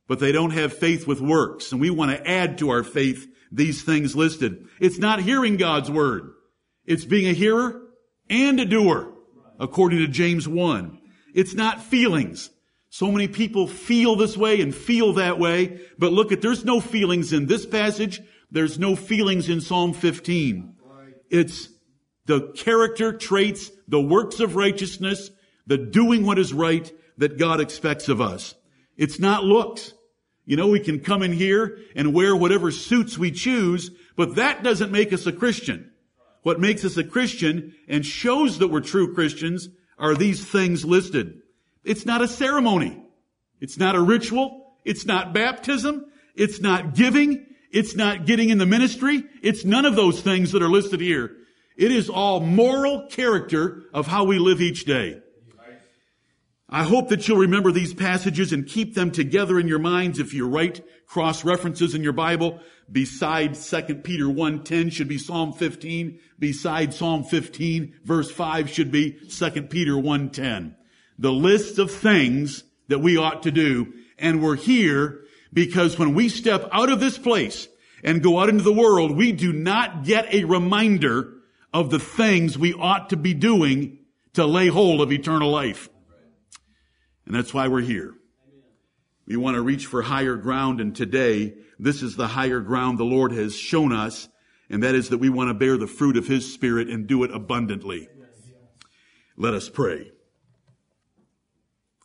but 0.08 0.20
they 0.20 0.32
don't 0.32 0.52
have 0.52 0.74
faith 0.74 1.08
with 1.08 1.22
works. 1.22 1.72
And 1.72 1.82
we 1.82 1.90
want 1.90 2.12
to 2.12 2.28
add 2.28 2.60
to 2.60 2.70
our 2.70 2.84
faith 2.84 3.28
these 3.52 3.84
things 3.84 4.16
listed. 4.16 4.68
It's 4.80 4.98
not 4.98 5.22
hearing 5.22 5.58
God's 5.58 5.90
word. 5.90 6.32
It's 6.86 7.06
being 7.06 7.28
a 7.28 7.34
hearer 7.34 7.82
and 8.30 8.60
a 8.60 8.66
doer, 8.66 9.14
according 9.60 10.00
to 10.00 10.08
James 10.08 10.48
1. 10.48 11.00
It's 11.36 11.54
not 11.54 11.84
feelings. 11.84 12.50
So 12.90 13.12
many 13.12 13.28
people 13.28 13.68
feel 13.68 14.16
this 14.16 14.38
way 14.38 14.62
and 14.62 14.74
feel 14.74 15.14
that 15.14 15.38
way, 15.38 15.82
but 16.00 16.14
look 16.14 16.32
at, 16.32 16.42
there's 16.42 16.64
no 16.64 16.80
feelings 16.80 17.34
in 17.34 17.46
this 17.46 17.66
passage. 17.66 18.22
There's 18.52 18.80
no 18.80 18.96
feelings 18.96 19.50
in 19.50 19.60
Psalm 19.60 19.92
15. 19.92 20.78
It's 21.30 21.68
the 22.26 22.54
character 22.56 23.12
traits, 23.12 23.70
the 23.86 24.00
works 24.00 24.40
of 24.40 24.56
righteousness, 24.56 25.30
the 25.68 25.78
doing 25.78 26.26
what 26.26 26.40
is 26.40 26.54
right 26.54 26.90
that 27.18 27.38
God 27.38 27.60
expects 27.60 28.08
of 28.08 28.22
us. 28.22 28.56
It's 28.96 29.20
not 29.20 29.44
looks. 29.44 29.94
You 30.46 30.56
know, 30.56 30.68
we 30.68 30.80
can 30.80 31.02
come 31.02 31.22
in 31.22 31.34
here 31.34 31.80
and 31.98 32.14
wear 32.14 32.34
whatever 32.34 32.72
suits 32.72 33.18
we 33.18 33.32
choose, 33.32 33.92
but 34.16 34.36
that 34.36 34.64
doesn't 34.64 34.92
make 34.92 35.12
us 35.12 35.26
a 35.26 35.34
Christian. 35.34 35.92
What 36.44 36.62
makes 36.62 36.86
us 36.86 36.96
a 36.96 37.04
Christian 37.04 37.74
and 37.90 38.06
shows 38.06 38.60
that 38.60 38.70
we're 38.70 38.80
true 38.80 39.14
Christians 39.14 39.68
are 39.98 40.16
these 40.16 40.46
things 40.46 40.84
listed. 40.84 41.42
It's 41.84 42.06
not 42.06 42.22
a 42.22 42.28
ceremony. 42.28 43.02
It's 43.62 43.78
not 43.78 43.96
a 43.96 44.02
ritual. 44.02 44.76
It's 44.84 45.06
not 45.06 45.34
baptism. 45.34 46.06
It's 46.36 46.60
not 46.60 46.96
giving. 46.96 47.46
It's 47.72 47.96
not 47.96 48.26
getting 48.26 48.50
in 48.50 48.58
the 48.58 48.66
ministry. 48.66 49.24
It's 49.42 49.66
none 49.66 49.86
of 49.86 49.96
those 49.96 50.22
things 50.22 50.52
that 50.52 50.62
are 50.62 50.70
listed 50.70 51.02
here. 51.02 51.36
It 51.78 51.92
is 51.92 52.10
all 52.10 52.40
moral 52.40 53.08
character 53.08 53.84
of 53.94 54.08
how 54.08 54.24
we 54.24 54.40
live 54.40 54.62
each 54.62 54.86
day. 54.86 55.22
I 56.70 56.84
hope 56.84 57.10
that 57.10 57.28
you'll 57.28 57.38
remember 57.38 57.72
these 57.72 57.94
passages 57.94 58.52
and 58.52 58.66
keep 58.66 58.96
them 58.96 59.12
together 59.12 59.60
in 59.60 59.68
your 59.68 59.80
minds 59.80 60.18
if 60.18 60.34
you 60.34 60.48
write 60.48 60.82
cross 61.06 61.46
references 61.46 61.94
in 61.94 62.02
your 62.02 62.14
Bible. 62.14 62.60
Beside 62.92 63.54
2 63.54 63.96
Peter 63.96 64.26
1.10 64.26 64.92
should 64.92 65.08
be 65.08 65.20
Psalm 65.20 65.54
15. 65.54 66.20
Beside 66.40 66.94
Psalm 66.94 67.24
15, 67.24 67.94
verse 68.04 68.32
5 68.32 68.70
should 68.70 68.92
be 68.92 69.12
2 69.12 69.52
Peter 69.64 69.94
1.10. 69.94 70.76
The 71.20 71.32
list 71.32 71.78
of 71.78 71.92
things 71.92 72.64
that 72.88 73.00
we 73.00 73.16
ought 73.16 73.44
to 73.44 73.52
do. 73.52 73.94
And 74.18 74.42
we're 74.42 74.56
here 74.56 75.22
because 75.54 76.00
when 76.00 76.16
we 76.16 76.30
step 76.30 76.68
out 76.72 76.92
of 76.92 77.00
this 77.00 77.18
place 77.18 77.68
and 78.04 78.24
go 78.24 78.40
out 78.40 78.50
into 78.50 78.64
the 78.64 78.74
world, 78.74 79.16
we 79.16 79.32
do 79.32 79.54
not 79.54 80.04
get 80.04 80.34
a 80.34 80.46
reminder 80.46 81.32
of 81.72 81.92
the 81.92 82.00
things 82.00 82.58
we 82.58 82.74
ought 82.74 83.10
to 83.12 83.18
be 83.18 83.36
doing 83.36 84.00
to 84.34 84.46
lay 84.46 84.68
hold 84.68 85.02
of 85.02 85.12
eternal 85.12 85.52
life. 85.52 85.90
And 87.26 87.36
that's 87.36 87.54
why 87.54 87.68
we're 87.68 87.82
here. 87.82 88.14
We 89.26 89.38
want 89.38 89.56
to 89.56 89.62
reach 89.62 89.88
for 89.88 90.04
higher 90.04 90.36
ground 90.36 90.80
and 90.80 90.96
today, 90.96 91.56
this 91.80 92.04
is 92.04 92.16
the 92.16 92.28
higher 92.28 92.60
ground 92.60 92.98
the 92.98 93.06
Lord 93.06 93.32
has 93.32 93.56
shown 93.56 93.92
us, 93.92 94.30
and 94.70 94.84
that 94.84 94.96
is 94.96 95.10
that 95.10 95.18
we 95.18 95.30
want 95.30 95.50
to 95.50 95.54
bear 95.54 95.78
the 95.78 95.88
fruit 95.88 96.16
of 96.16 96.28
His 96.28 96.54
Spirit 96.54 96.90
and 96.90 97.08
do 97.08 97.24
it 97.24 97.34
abundantly. 97.34 98.08
Let 99.36 99.54
us 99.54 99.68
pray. 99.68 100.12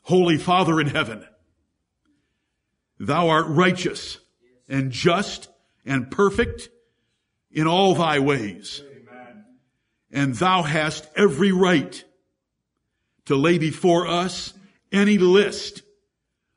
Holy 0.02 0.38
Father 0.38 0.80
in 0.80 0.88
heaven, 0.88 1.24
Thou 2.98 3.28
art 3.28 3.46
righteous 3.48 4.18
and 4.68 4.90
just 4.90 5.48
and 5.84 6.10
perfect 6.10 6.68
in 7.52 7.66
all 7.66 7.94
Thy 7.94 8.18
ways. 8.18 8.82
And 10.10 10.34
Thou 10.34 10.62
hast 10.62 11.08
every 11.14 11.52
right 11.52 12.02
to 13.26 13.36
lay 13.36 13.58
before 13.58 14.08
us 14.08 14.52
any 14.92 15.18
list 15.18 15.82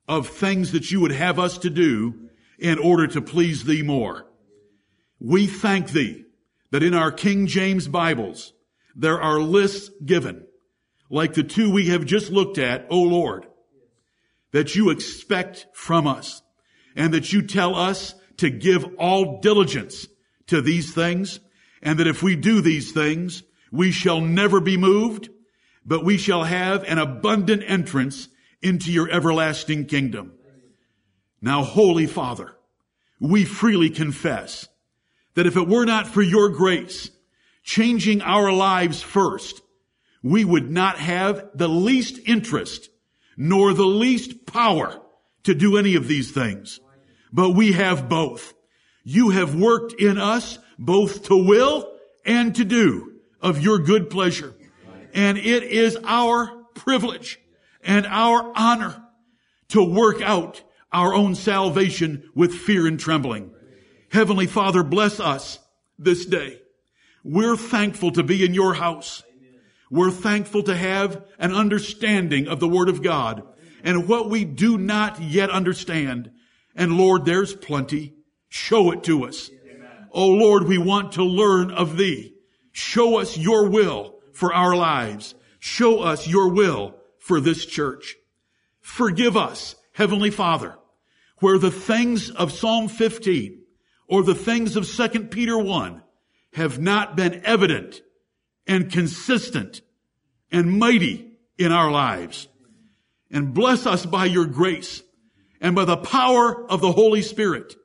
of 0.08 0.28
things 0.28 0.72
that 0.72 0.92
you 0.92 1.00
would 1.02 1.12
have 1.12 1.40
us 1.40 1.58
to 1.60 1.70
do 1.70 2.30
in 2.60 2.78
order 2.80 3.08
to 3.08 3.22
please 3.22 3.64
thee 3.64 3.84
more. 3.84 4.26
We 5.20 5.48
thank 5.48 5.92
thee 5.92 6.26
that 6.72 6.84
in 6.84 6.94
our 6.94 7.12
King 7.12 7.48
James 7.48 7.88
Bibles, 7.88 8.54
there 8.96 9.22
are 9.22 9.40
lists 9.40 9.90
given, 10.06 10.46
like 11.10 11.34
the 11.34 11.44
two 11.44 11.72
we 11.72 11.90
have 11.90 12.06
just 12.06 12.32
looked 12.32 12.58
at, 12.58 12.88
O 12.90 13.00
Lord, 13.02 13.48
that 14.52 14.76
you 14.76 14.90
expect 14.90 15.68
from 15.74 16.08
us 16.08 16.42
and 16.96 17.14
that 17.14 17.32
you 17.32 17.42
tell 17.42 17.76
us 17.76 18.16
to 18.38 18.50
give 18.50 18.86
all 18.98 19.40
diligence 19.40 20.08
to 20.48 20.62
these 20.62 20.94
things 20.94 21.40
and 21.82 22.00
that 22.00 22.08
if 22.08 22.24
we 22.24 22.36
do 22.36 22.62
these 22.62 22.92
things, 22.92 23.44
we 23.72 23.92
shall 23.92 24.22
never 24.22 24.60
be 24.60 24.78
moved 24.78 25.30
but 25.86 26.04
we 26.04 26.18
shall 26.18 26.44
have 26.44 26.84
an 26.84 26.98
abundant 26.98 27.64
entrance 27.66 28.30
into 28.62 28.92
your 28.92 29.10
everlasting 29.12 29.86
kingdom. 29.86 30.34
Now, 31.42 31.64
Holy 31.64 32.08
Father, 32.08 32.56
we 33.20 33.44
freely 33.44 33.90
confess 33.90 34.68
that 35.36 35.46
if 35.46 35.58
it 35.58 35.68
were 35.68 35.86
not 35.86 36.08
for 36.08 36.22
your 36.22 36.50
grace, 36.50 37.10
changing 37.64 38.22
our 38.22 38.52
lives 38.52 39.02
first, 39.02 39.62
we 40.22 40.46
would 40.46 40.72
not 40.72 40.98
have 40.98 41.50
the 41.54 41.68
least 41.68 42.20
interest 42.26 42.90
nor 43.36 43.74
the 43.74 43.86
least 43.86 44.46
power 44.46 45.02
to 45.44 45.54
do 45.54 45.78
any 45.78 45.96
of 45.96 46.08
these 46.08 46.32
things. 46.32 46.80
But 47.32 47.52
we 47.52 47.74
have 47.74 48.08
both. 48.08 48.54
You 49.04 49.32
have 49.32 49.56
worked 49.56 50.00
in 50.00 50.18
us 50.18 50.60
both 50.80 51.24
to 51.24 51.36
will 51.36 51.92
and 52.26 52.56
to 52.56 52.64
do 52.64 53.14
of 53.42 53.62
your 53.62 53.80
good 53.80 54.10
pleasure. 54.10 54.54
And 55.14 55.38
it 55.38 55.64
is 55.64 55.98
our 56.04 56.66
privilege 56.74 57.40
and 57.84 58.06
our 58.08 58.52
honor 58.56 59.04
to 59.70 59.84
work 59.84 60.22
out 60.22 60.62
our 60.92 61.14
own 61.14 61.36
salvation 61.36 62.30
with 62.36 62.54
fear 62.54 62.88
and 62.88 63.00
trembling. 63.00 63.52
Heavenly 64.12 64.48
Father, 64.48 64.84
bless 64.84 65.20
us 65.20 65.60
this 65.98 66.26
day. 66.26 66.60
We're 67.24 67.58
thankful 67.58 68.12
to 68.12 68.24
be 68.24 68.44
in 68.44 68.54
your 68.54 68.74
house. 68.74 69.24
We're 69.90 70.12
thankful 70.12 70.64
to 70.64 70.76
have 70.76 71.24
an 71.38 71.54
understanding 71.54 72.48
of 72.48 72.60
the 72.60 72.68
Word 72.68 72.90
of 72.90 73.02
God 73.02 73.44
and 73.84 74.08
what 74.08 74.30
we 74.30 74.46
do 74.46 74.78
not 74.78 75.22
yet 75.22 75.50
understand. 75.50 76.32
And 76.76 76.98
Lord, 76.98 77.26
there's 77.26 77.54
plenty. 77.56 78.14
Show 78.50 78.92
it 78.92 79.04
to 79.04 79.26
us. 79.26 79.50
Oh 80.12 80.30
Lord, 80.30 80.68
we 80.68 80.78
want 80.78 81.14
to 81.14 81.24
learn 81.24 81.72
of 81.72 81.98
Thee. 81.98 82.34
Show 82.72 83.20
us 83.20 83.38
your 83.38 83.70
will 83.70 84.13
for 84.34 84.54
our 84.54 84.76
lives. 84.76 85.36
Show 85.60 86.02
us 86.02 86.28
your 86.28 86.50
will 86.50 86.96
for 87.20 87.40
this 87.40 87.66
church. 87.66 88.18
Forgive 88.82 89.38
us, 89.38 89.76
Heavenly 89.94 90.30
Father, 90.30 90.76
where 91.40 91.58
the 91.58 91.72
things 91.72 92.30
of 92.30 92.52
Psalm 92.52 92.90
15 92.90 93.62
or 94.08 94.24
the 94.24 94.36
things 94.36 94.76
of 94.76 94.88
2 94.88 95.26
Peter 95.26 95.58
1 95.58 96.04
have 96.54 96.80
not 96.80 97.16
been 97.16 97.42
evident 97.46 98.02
and 98.68 98.92
consistent 98.92 99.82
and 100.52 100.78
mighty 100.78 101.32
in 101.58 101.72
our 101.72 101.92
lives. 101.92 102.48
And 103.32 103.54
bless 103.54 103.86
us 103.86 104.06
by 104.06 104.26
your 104.26 104.46
grace 104.46 105.02
and 105.62 105.76
by 105.76 105.86
the 105.86 105.98
power 105.98 106.70
of 106.70 106.82
the 106.82 106.92
Holy 106.92 107.22
Spirit 107.22 107.76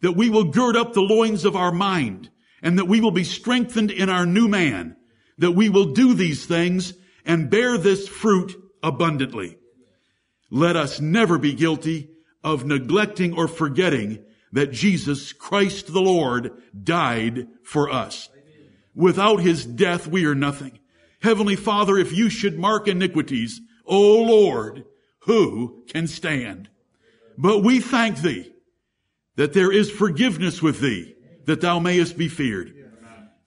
that 0.00 0.12
we 0.12 0.30
will 0.30 0.44
gird 0.44 0.76
up 0.76 0.92
the 0.92 1.00
loins 1.00 1.44
of 1.44 1.56
our 1.56 1.72
mind 1.72 2.30
and 2.62 2.78
that 2.78 2.88
we 2.88 3.00
will 3.00 3.10
be 3.10 3.24
strengthened 3.24 3.90
in 3.90 4.08
our 4.08 4.26
new 4.26 4.48
man 4.48 4.96
that 5.38 5.52
we 5.52 5.68
will 5.68 5.92
do 5.92 6.14
these 6.14 6.44
things 6.46 6.94
and 7.24 7.50
bear 7.50 7.78
this 7.78 8.08
fruit 8.08 8.56
abundantly. 8.82 9.56
Let 10.50 10.76
us 10.76 11.00
never 11.00 11.38
be 11.38 11.54
guilty 11.54 12.10
of 12.42 12.64
neglecting 12.64 13.34
or 13.34 13.48
forgetting 13.48 14.24
that 14.52 14.72
Jesus 14.72 15.32
Christ 15.32 15.92
the 15.92 16.00
Lord 16.00 16.52
died 16.82 17.48
for 17.62 17.90
us. 17.90 18.28
Without 18.94 19.40
his 19.40 19.64
death, 19.64 20.06
we 20.06 20.24
are 20.24 20.34
nothing. 20.34 20.78
Heavenly 21.20 21.56
Father, 21.56 21.98
if 21.98 22.12
you 22.12 22.30
should 22.30 22.58
mark 22.58 22.88
iniquities, 22.88 23.60
O 23.84 24.22
Lord, 24.22 24.84
who 25.20 25.84
can 25.88 26.06
stand? 26.06 26.68
But 27.36 27.62
we 27.62 27.80
thank 27.80 28.18
thee 28.18 28.52
that 29.36 29.52
there 29.52 29.70
is 29.70 29.90
forgiveness 29.90 30.62
with 30.62 30.80
thee, 30.80 31.14
that 31.44 31.60
thou 31.60 31.78
mayest 31.78 32.16
be 32.16 32.28
feared. 32.28 32.74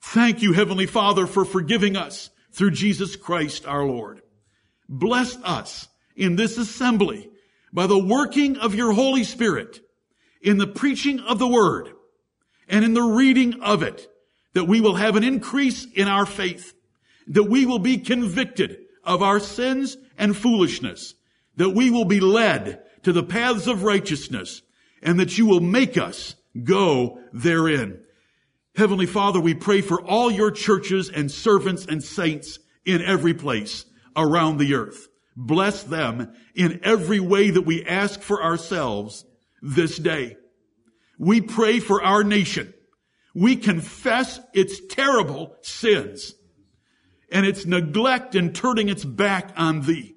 Thank 0.02 0.42
you, 0.42 0.52
Heavenly 0.52 0.86
Father, 0.86 1.26
for 1.26 1.44
forgiving 1.44 1.96
us 1.96 2.30
through 2.50 2.72
Jesus 2.72 3.16
Christ 3.16 3.66
our 3.66 3.84
Lord. 3.84 4.20
Bless 4.88 5.36
us 5.42 5.88
in 6.16 6.36
this 6.36 6.58
assembly 6.58 7.30
by 7.72 7.86
the 7.86 7.98
working 7.98 8.58
of 8.58 8.74
your 8.74 8.92
Holy 8.92 9.24
Spirit 9.24 9.80
in 10.42 10.58
the 10.58 10.66
preaching 10.66 11.20
of 11.20 11.38
the 11.38 11.48
word 11.48 11.90
and 12.68 12.84
in 12.84 12.94
the 12.94 13.02
reading 13.02 13.62
of 13.62 13.82
it, 13.82 14.08
that 14.54 14.64
we 14.64 14.80
will 14.80 14.96
have 14.96 15.16
an 15.16 15.24
increase 15.24 15.86
in 15.94 16.08
our 16.08 16.26
faith, 16.26 16.74
that 17.28 17.44
we 17.44 17.64
will 17.64 17.78
be 17.78 17.96
convicted 17.96 18.78
of 19.04 19.22
our 19.22 19.40
sins 19.40 19.96
and 20.18 20.36
foolishness, 20.36 21.14
that 21.56 21.70
we 21.70 21.90
will 21.90 22.04
be 22.04 22.20
led 22.20 22.82
to 23.04 23.12
the 23.12 23.22
paths 23.22 23.66
of 23.66 23.84
righteousness, 23.84 24.62
and 25.02 25.18
that 25.18 25.38
you 25.38 25.46
will 25.46 25.60
make 25.60 25.96
us 25.96 26.34
go 26.64 27.18
therein. 27.32 28.00
Heavenly 28.74 29.06
Father, 29.06 29.38
we 29.38 29.54
pray 29.54 29.82
for 29.82 30.00
all 30.02 30.30
your 30.30 30.50
churches 30.50 31.10
and 31.10 31.30
servants 31.30 31.84
and 31.84 32.02
saints 32.02 32.58
in 32.86 33.02
every 33.02 33.34
place 33.34 33.84
around 34.16 34.58
the 34.58 34.74
earth. 34.74 35.08
Bless 35.36 35.82
them 35.82 36.32
in 36.54 36.80
every 36.82 37.20
way 37.20 37.50
that 37.50 37.62
we 37.62 37.84
ask 37.84 38.20
for 38.20 38.42
ourselves 38.42 39.24
this 39.60 39.98
day. 39.98 40.36
We 41.18 41.40
pray 41.40 41.80
for 41.80 42.02
our 42.02 42.24
nation. 42.24 42.72
We 43.34 43.56
confess 43.56 44.40
its 44.54 44.80
terrible 44.86 45.56
sins 45.62 46.34
and 47.30 47.46
its 47.46 47.64
neglect 47.66 48.34
and 48.34 48.54
turning 48.54 48.88
its 48.88 49.04
back 49.04 49.52
on 49.56 49.82
thee. 49.82 50.14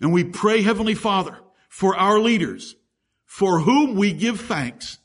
And 0.00 0.12
we 0.12 0.24
pray, 0.24 0.62
Heavenly 0.62 0.94
Father, 0.94 1.38
for 1.68 1.96
our 1.96 2.18
leaders, 2.20 2.76
for 3.24 3.60
whom 3.60 3.94
we 3.94 4.12
give 4.12 4.40
thanks 4.40 4.98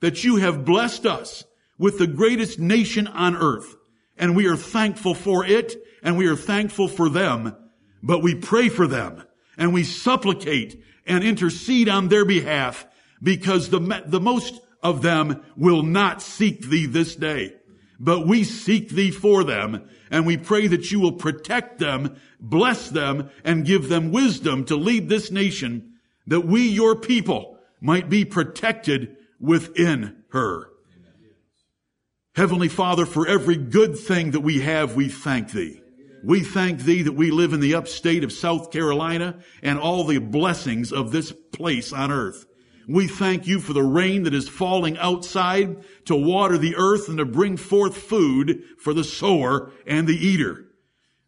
that 0.00 0.24
you 0.24 0.36
have 0.36 0.64
blessed 0.64 1.04
us 1.06 1.44
with 1.78 1.98
the 1.98 2.06
greatest 2.06 2.58
nation 2.58 3.06
on 3.06 3.36
earth. 3.36 3.76
And 4.16 4.34
we 4.34 4.46
are 4.46 4.56
thankful 4.56 5.14
for 5.14 5.44
it 5.44 5.76
and 6.02 6.16
we 6.16 6.26
are 6.26 6.36
thankful 6.36 6.88
for 6.88 7.08
them, 7.08 7.56
but 8.02 8.22
we 8.22 8.34
pray 8.34 8.68
for 8.68 8.86
them 8.86 9.22
and 9.56 9.72
we 9.72 9.84
supplicate 9.84 10.82
and 11.06 11.24
intercede 11.24 11.88
on 11.88 12.08
their 12.08 12.24
behalf 12.24 12.86
because 13.22 13.70
the, 13.70 14.02
the 14.06 14.20
most 14.20 14.60
of 14.82 15.02
them 15.02 15.42
will 15.56 15.82
not 15.82 16.22
seek 16.22 16.62
thee 16.62 16.86
this 16.86 17.16
day. 17.16 17.54
But 18.00 18.26
we 18.26 18.44
seek 18.44 18.90
thee 18.90 19.10
for 19.10 19.42
them, 19.42 19.88
and 20.08 20.24
we 20.24 20.36
pray 20.36 20.68
that 20.68 20.92
you 20.92 21.00
will 21.00 21.12
protect 21.12 21.80
them, 21.80 22.20
bless 22.38 22.88
them, 22.88 23.30
and 23.42 23.66
give 23.66 23.88
them 23.88 24.12
wisdom 24.12 24.64
to 24.66 24.76
lead 24.76 25.08
this 25.08 25.32
nation, 25.32 25.94
that 26.28 26.46
we, 26.46 26.68
your 26.68 26.94
people, 26.94 27.58
might 27.80 28.08
be 28.08 28.24
protected 28.24 29.16
within 29.40 30.22
her. 30.30 30.68
Heavenly 32.38 32.68
Father, 32.68 33.04
for 33.04 33.26
every 33.26 33.56
good 33.56 33.98
thing 33.98 34.30
that 34.30 34.42
we 34.42 34.60
have, 34.60 34.94
we 34.94 35.08
thank 35.08 35.50
thee. 35.50 35.82
We 36.22 36.44
thank 36.44 36.78
thee 36.78 37.02
that 37.02 37.16
we 37.16 37.32
live 37.32 37.52
in 37.52 37.58
the 37.58 37.74
upstate 37.74 38.22
of 38.22 38.30
South 38.30 38.70
Carolina 38.70 39.40
and 39.60 39.76
all 39.76 40.04
the 40.04 40.18
blessings 40.18 40.92
of 40.92 41.10
this 41.10 41.32
place 41.32 41.92
on 41.92 42.12
earth. 42.12 42.46
We 42.86 43.08
thank 43.08 43.48
you 43.48 43.58
for 43.58 43.72
the 43.72 43.82
rain 43.82 44.22
that 44.22 44.34
is 44.34 44.48
falling 44.48 44.96
outside 44.98 45.78
to 46.04 46.14
water 46.14 46.56
the 46.56 46.76
earth 46.76 47.08
and 47.08 47.18
to 47.18 47.24
bring 47.24 47.56
forth 47.56 47.96
food 47.96 48.62
for 48.78 48.94
the 48.94 49.02
sower 49.02 49.72
and 49.84 50.06
the 50.06 50.14
eater. 50.14 50.64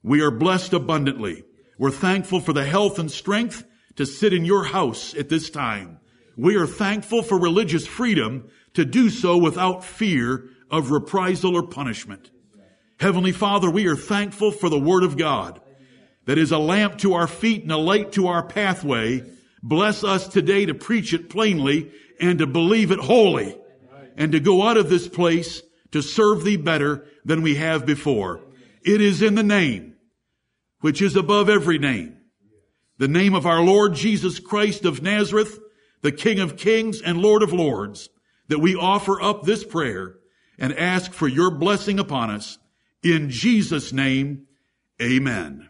We 0.05 0.21
are 0.23 0.31
blessed 0.31 0.75
abundantly. 0.75 1.43
We're 1.76 1.90
thankful 1.90 2.38
for 2.38 2.52
the 2.52 2.64
health 2.64 3.00
and 3.00 3.11
strength 3.11 3.64
to 3.97 4.07
sit 4.07 4.33
in 4.33 4.45
your 4.45 4.62
house 4.62 5.12
at 5.17 5.29
this 5.29 5.50
time. 5.50 5.99
We 6.37 6.55
are 6.55 6.69
thankful 6.69 7.25
for 7.25 7.37
religious 7.37 7.85
freedom 7.85 8.49
to 8.75 8.85
do 8.85 9.11
so 9.11 9.37
without 9.37 9.85
fear 9.85 10.49
of 10.70 10.90
reprisal 10.90 11.56
or 11.56 11.62
punishment. 11.62 12.30
Heavenly 12.98 13.32
Father, 13.32 13.70
we 13.70 13.86
are 13.86 13.96
thankful 13.96 14.52
for 14.52 14.68
the 14.68 14.78
Word 14.78 15.04
of 15.04 15.16
God 15.16 15.60
that 16.26 16.38
is 16.38 16.52
a 16.52 16.58
lamp 16.58 16.98
to 16.98 17.14
our 17.14 17.26
feet 17.26 17.62
and 17.62 17.72
a 17.72 17.76
light 17.76 18.12
to 18.12 18.26
our 18.26 18.42
pathway 18.42 19.24
Bless 19.62 20.04
us 20.04 20.26
today 20.26 20.66
to 20.66 20.74
preach 20.74 21.12
it 21.12 21.28
plainly 21.28 21.90
and 22.18 22.38
to 22.38 22.46
believe 22.46 22.90
it 22.90 22.98
wholly 22.98 23.56
and 24.16 24.32
to 24.32 24.40
go 24.40 24.62
out 24.62 24.76
of 24.76 24.88
this 24.88 25.06
place 25.06 25.62
to 25.92 26.02
serve 26.02 26.44
thee 26.44 26.56
better 26.56 27.06
than 27.24 27.42
we 27.42 27.56
have 27.56 27.84
before. 27.84 28.40
It 28.82 29.00
is 29.00 29.22
in 29.22 29.35
the 29.35 29.42
name 29.42 29.96
which 30.80 31.02
is 31.02 31.14
above 31.14 31.50
every 31.50 31.78
name, 31.78 32.16
the 32.96 33.09
name 33.09 33.35
of 33.35 33.44
our 33.44 33.62
Lord 33.62 33.94
Jesus 33.94 34.40
Christ 34.40 34.87
of 34.87 35.02
Nazareth, 35.02 35.59
the 36.00 36.12
King 36.12 36.40
of 36.40 36.56
kings 36.56 37.02
and 37.02 37.20
Lord 37.20 37.42
of 37.42 37.52
lords, 37.52 38.09
that 38.48 38.61
we 38.61 38.74
offer 38.74 39.20
up 39.20 39.42
this 39.42 39.62
prayer 39.62 40.16
and 40.61 40.77
ask 40.79 41.12
for 41.12 41.27
your 41.27 41.51
blessing 41.51 41.99
upon 41.99 42.31
us. 42.31 42.59
In 43.03 43.31
Jesus' 43.31 43.92
name, 43.92 44.46
amen. 45.01 45.69